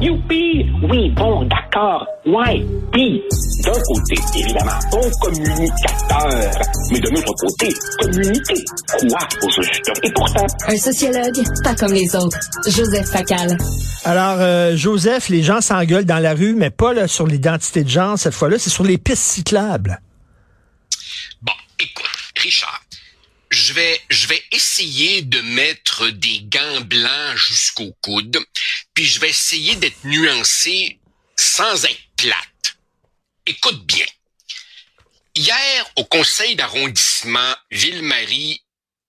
[0.00, 0.66] Youpi!
[0.90, 2.06] Oui, bon, d'accord.
[2.26, 2.62] Ouais.
[2.92, 3.22] Puis,
[3.64, 6.50] d'un côté, évidemment, bon communicateur.
[6.90, 8.62] Mais de l'autre côté, communiquer.
[8.88, 9.90] Quoi, au juste?
[10.02, 10.46] Et pourtant...
[10.68, 12.38] Un sociologue, pas comme les autres.
[12.66, 13.56] Joseph Facal.
[14.04, 17.88] Alors, euh, Joseph, les gens s'engueulent dans la rue, mais pas là, sur l'identité de
[17.88, 18.18] genre.
[18.18, 20.00] Cette fois-là, c'est sur les pistes cyclables.
[21.40, 22.04] Bon, écoute,
[22.36, 22.82] Richard,
[23.48, 28.36] je vais, je vais essayer de mettre des gants blancs jusqu'au coude,
[28.96, 30.98] puis je vais essayer d'être nuancé
[31.36, 32.78] sans être plate.
[33.44, 34.06] Écoute bien.
[35.34, 38.64] Hier, au conseil d'arrondissement Ville-Marie,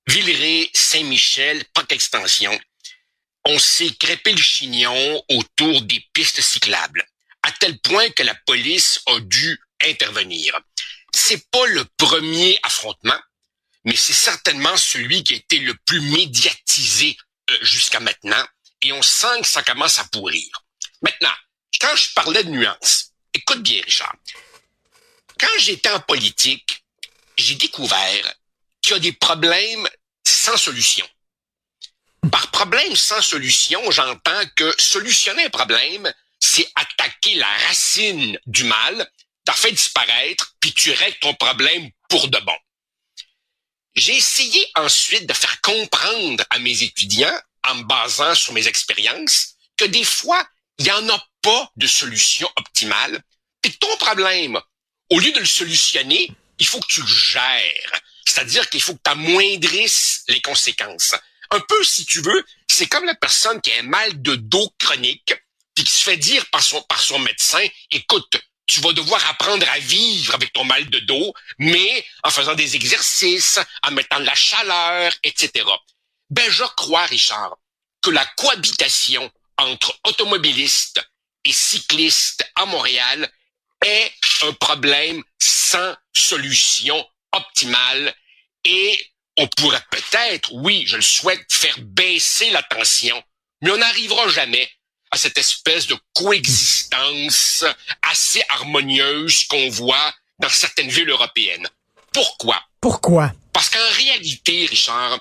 [0.08, 2.60] Villeray-Saint-Michel, Parc Extension,
[3.46, 7.08] on s'est crêpé le chignon autour des pistes cyclables,
[7.44, 10.60] à tel point que la police a dû intervenir.
[11.14, 13.20] C'est pas le premier affrontement,
[13.86, 17.16] mais c'est certainement celui qui a été le plus médiatisé
[17.50, 18.46] euh, jusqu'à maintenant,
[18.82, 20.48] et on sent que ça commence à pourrir.
[21.02, 21.34] Maintenant,
[21.80, 24.16] quand je parlais de nuances, écoute bien, Richard.
[25.40, 26.84] Quand j'étais en politique,
[27.38, 28.34] j'ai découvert
[28.82, 29.88] qu'il y a des problèmes
[30.26, 31.08] sans solution.
[32.32, 39.12] Par problème sans solution, j'entends que solutionner un problème, c'est attaquer la racine du mal,
[39.46, 42.58] t'as fait disparaître, puis tu règles ton problème pour de bon.
[43.96, 49.56] J'ai essayé ensuite de faire comprendre à mes étudiants, en me basant sur mes expériences,
[49.78, 50.46] que des fois,
[50.80, 53.22] il n'y en a pas de solution optimale,
[53.62, 54.60] puis ton problème,
[55.10, 58.02] au lieu de le solutionner, il faut que tu le gères.
[58.26, 61.16] C'est-à-dire qu'il faut que tu amoindrisses les conséquences.
[61.52, 64.70] Un peu, si tu veux, c'est comme la personne qui a un mal de dos
[64.80, 65.34] chronique,
[65.74, 69.68] puis qui se fait dire par son, par son médecin, écoute, tu vas devoir apprendre
[69.70, 74.26] à vivre avec ton mal de dos, mais en faisant des exercices, en mettant de
[74.26, 75.64] la chaleur, etc.
[76.30, 77.58] Ben, je crois, Richard,
[78.02, 81.02] que la cohabitation entre automobilistes
[81.46, 83.32] et cyclistes à Montréal
[83.86, 84.12] est
[84.44, 88.14] un problème sans solution optimale
[88.66, 93.22] et on pourrait peut-être, oui, je le souhaite, faire baisser la tension,
[93.62, 94.70] mais on n'arrivera jamais
[95.12, 97.64] à cette espèce de coexistence
[98.02, 101.68] assez harmonieuse qu'on voit dans certaines villes européennes.
[102.12, 102.62] Pourquoi?
[102.82, 103.32] Pourquoi?
[103.54, 105.20] Parce qu'en réalité, Richard,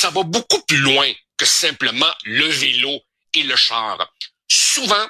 [0.00, 3.00] ça va beaucoup plus loin que simplement le vélo
[3.34, 3.98] et le char.
[4.50, 5.06] Souvent,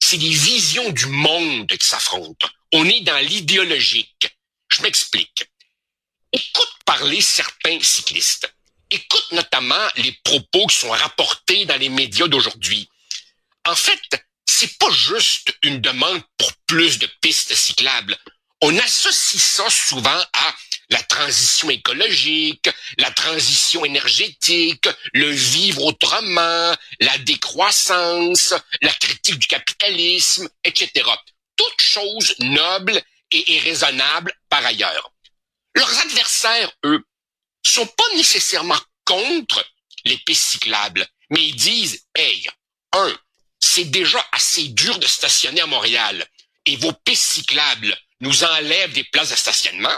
[0.00, 2.48] c'est des visions du monde qui s'affrontent.
[2.72, 4.26] On est dans l'idéologique.
[4.68, 5.44] Je m'explique.
[6.32, 8.52] Écoute parler certains cyclistes.
[8.90, 12.88] Écoute notamment les propos qui sont rapportés dans les médias d'aujourd'hui
[13.66, 14.00] en fait,
[14.46, 18.16] c'est pas juste une demande pour plus de pistes cyclables.
[18.60, 20.54] On associe ça souvent à
[20.90, 22.68] la transition écologique,
[22.98, 30.90] la transition énergétique, le vivre autrement, la décroissance, la critique du capitalisme, etc.
[31.56, 33.00] Toutes choses nobles
[33.32, 35.12] et, raisonnables par ailleurs.
[35.74, 37.04] Leurs adversaires, eux,
[37.64, 39.64] sont pas nécessairement contre
[40.04, 42.46] les pistes cyclables, mais ils disent, hey,
[42.92, 43.16] un,
[43.58, 46.26] c'est déjà assez dur de stationner à Montréal
[46.66, 49.96] et vos pistes cyclables nous enlèvent des places de stationnement,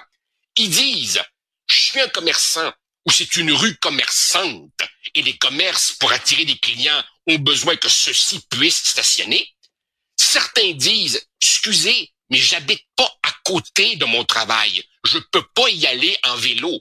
[0.56, 1.22] ils disent,
[1.68, 2.72] je suis un commerçant
[3.06, 4.80] ou c'est une rue commerçante
[5.14, 9.48] et les commerces pour attirer des clients ont besoin que ceux-ci puissent stationner.
[10.16, 14.82] Certains disent, excusez, mais j'habite pas à côté de mon travail.
[15.04, 16.80] Je peux pas y aller en vélo.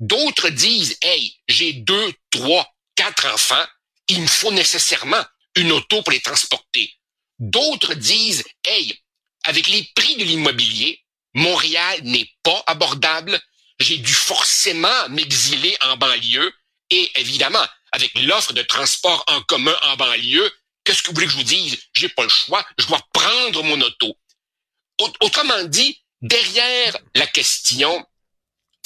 [0.00, 3.66] D'autres disent, hey, j'ai deux, trois, quatre enfants.
[4.08, 5.24] Il me faut nécessairement
[5.54, 6.92] une auto pour les transporter.
[7.38, 8.98] D'autres disent, hey,
[9.44, 11.04] avec les prix de l'immobilier,
[11.34, 13.40] Montréal n'est pas abordable.
[13.78, 16.52] J'ai dû forcément m'exiler en banlieue.
[16.90, 20.52] Et évidemment, avec l'offre de transport en commun en banlieue,
[20.84, 21.78] qu'est-ce que vous voulez que je vous dise?
[21.94, 22.64] J'ai pas le choix.
[22.78, 24.16] Je dois prendre mon auto.
[25.20, 28.06] Autrement dit, derrière la question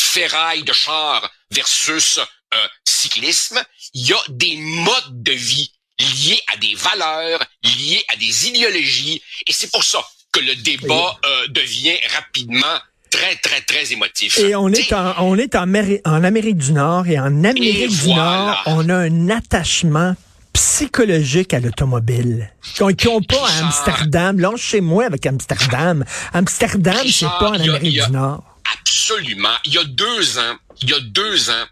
[0.00, 2.18] ferraille de char versus
[2.54, 3.62] euh, cyclisme,
[3.92, 9.22] il y a des modes de vie liés à des valeurs, liés à des idéologies.
[9.46, 10.06] Et c'est pour ça
[10.36, 12.78] que le débat euh, devient rapidement
[13.10, 14.38] très, très, très émotif.
[14.38, 18.08] Et on est en, on est en, en Amérique du Nord et en Amérique du
[18.08, 20.14] Nord, on a un attachement
[20.52, 22.52] psychologique à l'automobile.
[22.74, 24.38] Qui n'ont pas à Amsterdam.
[24.38, 26.04] Là, chez moi avec Amsterdam.
[26.32, 28.42] Amsterdam, c'est pas en Amérique du Nord.
[28.80, 29.56] Absolument.
[29.64, 31.64] Il y a deux ans, il y a deux ans,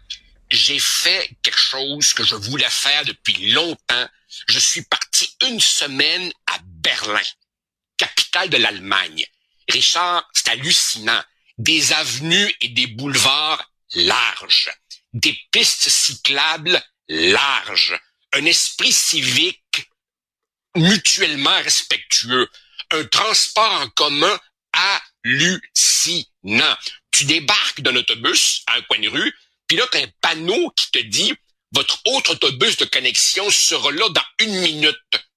[0.49, 4.07] j'ai fait quelque chose que je voulais faire depuis longtemps.
[4.47, 7.19] Je suis parti une semaine à Berlin,
[7.97, 9.25] capitale de l'Allemagne.
[9.69, 11.23] Richard, c'est hallucinant.
[11.57, 14.71] Des avenues et des boulevards larges,
[15.13, 17.97] des pistes cyclables larges,
[18.33, 19.89] un esprit civique
[20.75, 22.49] mutuellement respectueux.
[22.91, 24.39] Un transport en commun
[25.23, 26.77] hallucinant.
[27.11, 29.33] Tu débarques d'un autobus à un coin de rue,
[29.67, 31.33] puis là, tu un panneau qui te dit
[31.71, 34.95] votre autre autobus de connexion sera là dans une minute.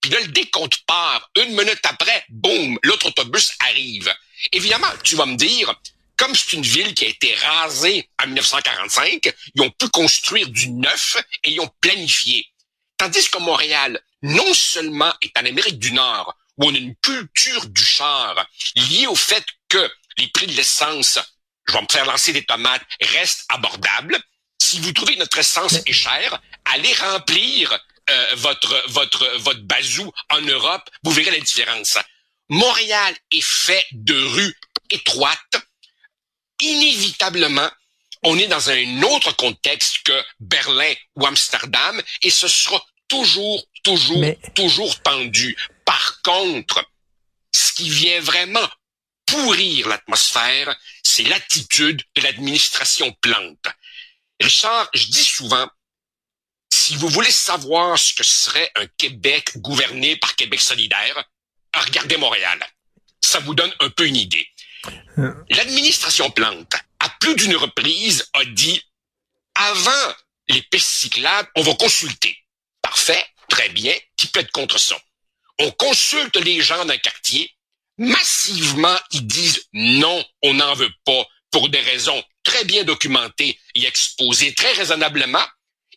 [0.09, 1.31] Puis là, le décompte part.
[1.37, 4.11] Une minute après, boum, l'autre autobus arrive.
[4.53, 5.75] Évidemment, tu vas me dire,
[6.17, 10.71] comme c'est une ville qui a été rasée en 1945, ils ont pu construire du
[10.71, 12.47] neuf et ils ont planifié.
[12.97, 17.67] Tandis que Montréal, non seulement est en Amérique du Nord, où on a une culture
[17.67, 21.19] du char liée au fait que les prix de l'essence,
[21.67, 24.19] je vais me faire lancer des tomates, restent abordables.
[24.59, 27.79] Si vous trouvez que notre essence est chère, allez remplir
[28.11, 31.99] euh, votre votre votre bazou en Europe, vous verrez la différence.
[32.49, 34.57] Montréal est fait de rues
[34.91, 35.57] étroites.
[36.61, 37.71] Inévitablement,
[38.23, 44.25] on est dans un autre contexte que Berlin ou Amsterdam et ce sera toujours, toujours,
[44.55, 45.57] toujours tendu.
[45.85, 46.85] Par contre,
[47.55, 48.69] ce qui vient vraiment
[49.27, 53.67] pourrir l'atmosphère, c'est l'attitude de l'administration Plante.
[54.41, 55.69] Richard, je dis souvent,
[56.89, 61.23] si vous voulez savoir ce que serait un Québec gouverné par Québec solidaire,
[61.75, 62.59] regardez Montréal.
[63.21, 64.49] Ça vous donne un peu une idée.
[65.19, 65.35] Euh.
[65.51, 68.83] L'administration Plante, à plus d'une reprise, a dit,
[69.55, 70.15] avant
[70.49, 72.39] les pistes cyclables, on va consulter.
[72.81, 74.97] Parfait, très bien, qui peut être contre ça?
[75.59, 77.55] On consulte les gens d'un quartier,
[77.99, 83.87] massivement, ils disent non, on n'en veut pas, pour des raisons très bien documentées et
[83.87, 85.45] exposées très raisonnablement.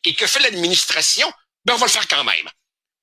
[0.05, 1.27] Et que fait l'administration?
[1.65, 2.47] Ben, on va le faire quand même.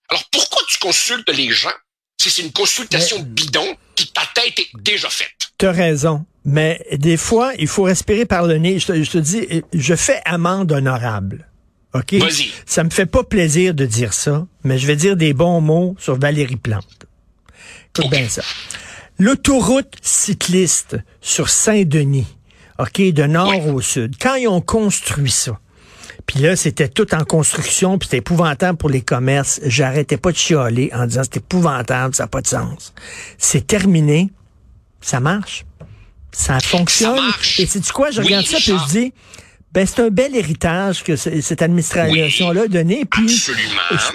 [0.08, 1.72] Alors, pourquoi tu consultes les gens
[2.20, 5.52] si c'est une consultation bidon qui ta tête est déjà faite?
[5.58, 6.24] Tu as raison.
[6.44, 8.78] Mais des fois, il faut respirer par le nez.
[8.78, 11.48] Je te, je te dis, je fais amende honorable.
[11.94, 12.16] OK?
[12.66, 15.94] Ça me fait pas plaisir de dire ça, mais je vais dire des bons mots
[15.98, 17.06] sur Valérie Plante.
[17.96, 18.42] Écoute bien ça.
[19.18, 22.26] L'autoroute cycliste sur Saint-Denis,
[22.78, 25.58] OK, de nord au sud, quand ils ont construit ça,
[26.28, 29.60] puis là, c'était tout en construction, puis c'était épouvantable pour les commerces.
[29.64, 32.92] J'arrêtais pas de chialer en disant c'est épouvantable, ça n'a pas de sens.
[33.38, 34.28] C'est terminé,
[35.00, 35.64] ça marche,
[36.30, 37.16] ça fonctionne.
[37.16, 37.60] Ça marche.
[37.60, 39.12] Et c'est quoi, je regarde ça, puis je dis,
[39.72, 43.06] ben, c'est un bel héritage que cette administration-là a donné.
[43.06, 43.42] Puis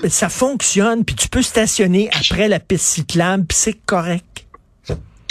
[0.07, 4.45] ça fonctionne, puis tu peux stationner après la piste cyclable, puis c'est correct.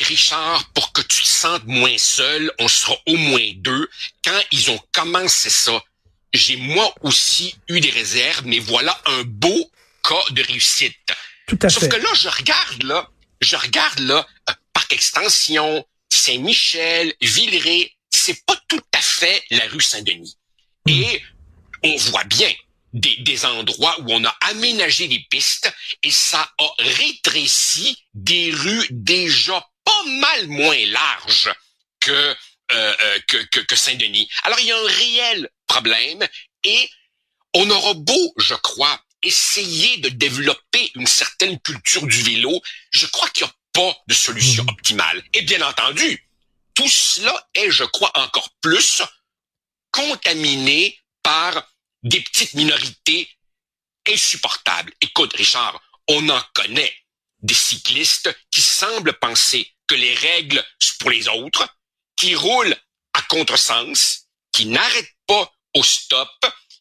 [0.01, 3.89] Richard, pour que tu te sentes moins seul, on sera au moins deux.
[4.25, 5.81] Quand ils ont commencé ça,
[6.33, 9.71] j'ai moi aussi eu des réserves, mais voilà un beau
[10.03, 10.97] cas de réussite.
[11.47, 17.15] Tout à Sauf que là, je regarde là, je regarde là, euh, Parc Extension, Saint-Michel,
[17.21, 20.37] Villeray, c'est pas tout à fait la rue Saint-Denis.
[20.87, 20.91] Hmm.
[20.91, 21.23] Et
[21.83, 22.53] on voit bien
[22.93, 28.87] des, des, endroits où on a aménagé des pistes et ça a rétréci des rues
[28.91, 31.53] déjà pas mal moins larges
[32.01, 32.37] que,
[32.73, 34.29] euh, euh, que, que, que Saint-Denis.
[34.45, 36.27] Alors il y a un réel problème
[36.65, 36.91] et
[37.55, 42.61] on aura beau, je crois, essayer de développer une certaine culture du vélo,
[42.91, 44.71] je crois qu'il n'y a pas de solution hmm.
[44.71, 45.23] optimale.
[45.35, 46.27] Et bien entendu,
[46.75, 49.03] tout cela est, je crois, encore plus
[49.91, 51.71] contaminé par
[52.03, 53.29] des petites minorités
[54.09, 54.93] insupportables.
[55.01, 56.95] Écoute, Richard, on en connaît
[57.41, 61.69] des cyclistes qui semblent penser que les règles sont pour les autres,
[62.17, 62.77] qui roulent
[63.15, 66.29] à contresens, qui n'arrêtent pas au stop,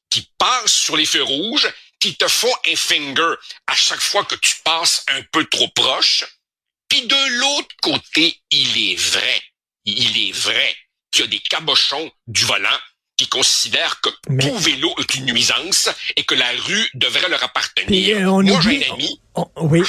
[0.10, 3.36] qui passent sur les feux rouges, qui te font un finger
[3.68, 6.26] à chaque fois que tu passes un peu trop proche.
[6.90, 9.42] Puis de l'autre côté, il est vrai
[9.86, 10.76] il est vrai
[11.12, 12.70] qu'il y a des cabochons du volant
[13.18, 14.10] qui considèrent que
[14.40, 18.18] tout vélo est une nuisance et que la rue devrait leur appartenir.
[18.18, 19.22] Euh, Moi, j'ai un ami.
[19.58, 19.84] oui.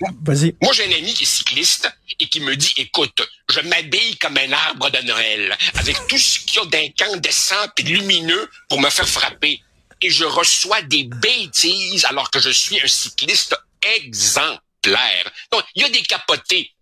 [0.00, 4.36] Moi, j'ai un ami qui est cycliste et qui me dit, écoute, je m'habille comme
[4.36, 8.90] un arbre de Noël, avec tout ce qu'il y a d'incandescent et lumineux pour me
[8.90, 9.62] faire frapper.
[10.02, 13.56] Et je reçois des bêtises alors que je suis un cycliste
[14.00, 15.32] exemplaire.
[15.50, 16.72] Donc, il y a des capotés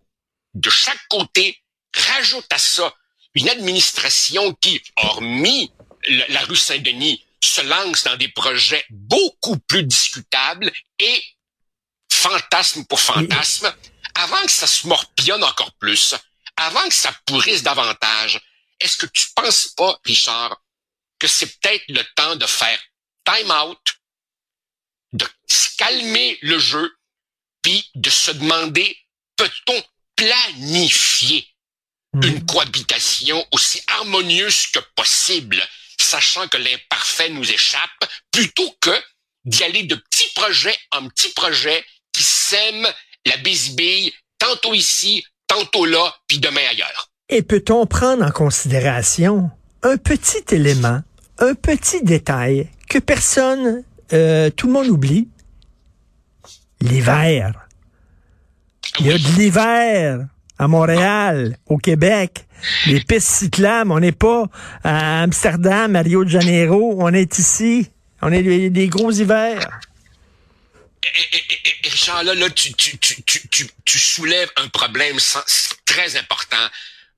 [0.53, 1.61] de chaque côté
[1.95, 2.93] Rajoute à ça
[3.35, 5.71] une administration qui, hormis
[6.29, 11.23] la rue Saint-Denis, se lance dans des projets beaucoup plus discutables et
[12.25, 13.73] fantasme pour fantasme,
[14.15, 16.15] avant que ça se morpionne encore plus,
[16.57, 18.41] avant que ça pourrisse davantage,
[18.79, 20.57] est-ce que tu penses pas, Richard,
[21.19, 22.79] que c'est peut-être le temps de faire
[23.25, 23.79] time out,
[25.13, 25.27] de
[25.77, 26.91] calmer le jeu,
[27.61, 28.97] puis de se demander,
[29.37, 29.83] peut-on
[30.15, 31.47] planifier
[32.13, 32.45] une mm.
[32.45, 35.61] cohabitation aussi harmonieuse que possible,
[35.99, 39.03] sachant que l'imparfait nous échappe, plutôt que
[39.43, 41.85] d'y aller de petit projet en petit projet
[42.49, 42.87] sème
[43.25, 47.09] la bisbille, tantôt ici, tantôt là, puis demain ailleurs.
[47.29, 49.49] Et peut-on prendre en considération
[49.81, 51.01] un petit élément,
[51.39, 53.83] un petit détail que personne,
[54.13, 55.27] euh, tout le monde oublie?
[56.81, 57.67] L'hiver.
[58.99, 60.27] Il y a de l'hiver
[60.59, 62.45] à Montréal, au Québec.
[62.85, 64.45] Les pistes cyclables, on n'est pas
[64.83, 67.89] à Amsterdam, à Rio de Janeiro, on est ici.
[68.21, 69.79] On est des, des gros hivers.
[71.95, 75.17] Là, tu, soulèves un problème
[75.85, 76.69] très important.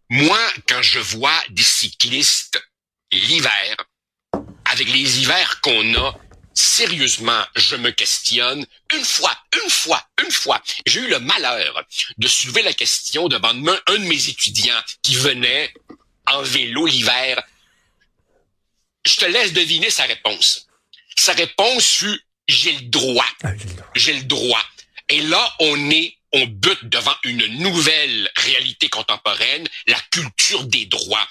[0.10, 2.62] Moi, quand je vois des cyclistes
[3.12, 3.76] l'hiver,
[4.66, 6.16] avec les hivers qu'on a,
[6.54, 8.68] sérieusement, je me questionne.
[8.94, 11.84] Une fois, une fois, une fois, j'ai eu le malheur
[12.18, 15.74] de soulever la question devant un de mes étudiants qui venait
[16.28, 17.42] en vélo l'hiver.
[19.06, 20.68] Je te laisse deviner sa réponse.
[21.16, 23.28] Sa réponse fut j'ai le droit.
[23.44, 23.52] Ah,
[23.96, 24.64] j'ai le droit.
[25.10, 31.28] Et là, on est on bute devant une nouvelle réalité contemporaine, la culture des droits.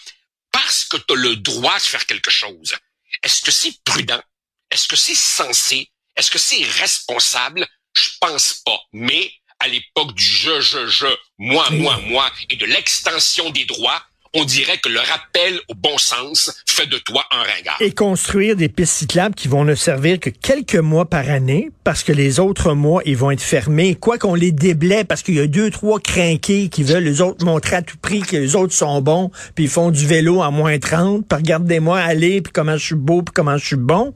[0.53, 2.75] Parce que tu as le droit de faire quelque chose.
[3.23, 4.23] Est-ce que c'est prudent?
[4.71, 5.91] Est-ce que c'est sensé?
[6.17, 7.67] Est-ce que c'est responsable?
[7.95, 8.81] Je pense pas.
[8.93, 11.07] Mais à l'époque du je, je, je,
[11.39, 14.06] moi, moi, moi et de l'extension des droits,
[14.37, 17.77] on dirait que le rappel au bon sens fait de toi un ringard.
[17.81, 22.03] Et construire des pistes cyclables qui vont ne servir que quelques mois par année, parce
[22.03, 23.95] que les autres mois, ils vont être fermés.
[23.95, 27.45] Quoi qu'on les déblaie, parce qu'il y a deux, trois crinqués qui veulent les autres
[27.45, 30.51] montrer à tout prix que les autres sont bons, puis ils font du vélo à
[30.51, 34.15] moins 30, puis regardez-moi aller, puis comment je suis beau, puis comment je suis bon.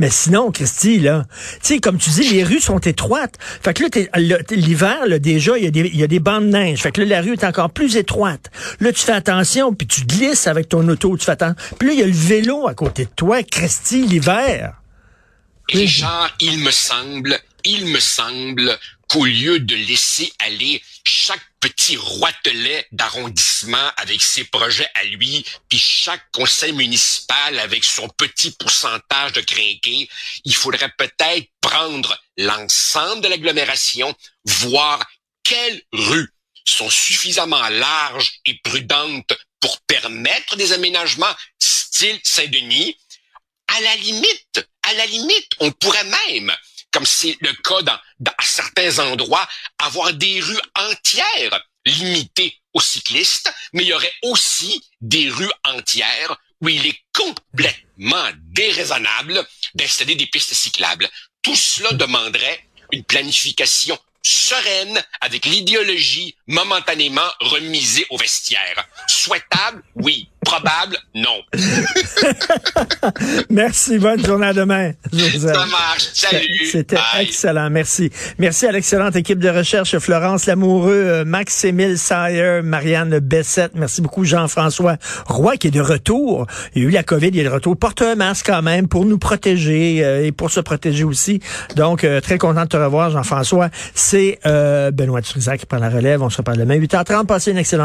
[0.00, 1.26] Mais sinon, Christy, là,
[1.62, 3.34] tu sais, comme tu dis, les rues sont étroites.
[3.62, 6.82] Fait que là, l'hiver, déjà, il y, a des, y a des bandes de neige.
[6.82, 8.50] Fait que là, la rue est encore plus étroite.
[8.80, 11.36] Là, tu fais attention puis tu glisses avec ton auto, tu fais.
[11.78, 14.74] Puis là, il y a le vélo à côté de toi, Christy, l'hiver.
[15.68, 18.76] Richard, il me semble, il me semble
[19.08, 25.78] qu'au lieu de laisser aller chaque petit roitelet d'arrondissement avec ses projets à lui, puis
[25.78, 30.08] chaque conseil municipal avec son petit pourcentage de crinqués,
[30.44, 34.14] il faudrait peut-être prendre l'ensemble de l'agglomération,
[34.44, 35.04] voir
[35.42, 36.30] quelle rue
[36.64, 42.96] sont suffisamment larges et prudentes pour permettre des aménagements style Saint-Denis,
[43.68, 46.52] à la limite, à la limite, on pourrait même,
[46.90, 49.48] comme c'est le cas dans, dans certains endroits,
[49.78, 56.36] avoir des rues entières limitées aux cyclistes, mais il y aurait aussi des rues entières
[56.60, 61.08] où il est complètement déraisonnable d'installer des pistes cyclables.
[61.42, 68.86] Tout cela demanderait une planification sereine avec l'idéologie momentanément remisée au vestiaire.
[69.06, 70.28] Souhaitable, oui.
[70.44, 71.42] Probable, non.
[73.50, 73.98] Merci.
[73.98, 74.92] Bonne journée à demain.
[75.12, 76.08] Ça marche.
[76.14, 76.66] Salut.
[76.70, 77.68] C'était excellent.
[77.68, 78.10] Merci.
[78.38, 83.72] Merci à l'excellente équipe de recherche Florence Lamoureux, euh, Max-Émile Sayer, Marianne Bessette.
[83.74, 86.46] Merci beaucoup Jean-François Roy qui est de retour.
[86.74, 87.76] Il y a eu la COVID, il est de retour.
[87.76, 91.40] Porte un masque quand même pour nous protéger euh, et pour se protéger aussi.
[91.76, 93.68] Donc, euh, très content de te revoir Jean-François.
[93.94, 96.22] C'est Benoît Trisac qui prend la relève.
[96.22, 97.26] On se reparle demain 8h30.
[97.26, 97.80] Passez une excellente